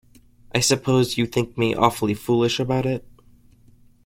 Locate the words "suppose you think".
0.61-1.59